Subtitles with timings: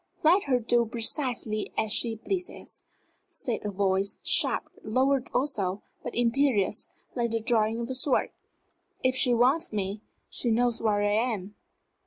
[0.23, 2.81] "Let her do precisely as she pleases,"
[3.29, 8.31] said a voice, sharp, lowered also, but imperious, like the drawing of a sword.
[9.03, 11.53] "If she wants me, she knows where I am."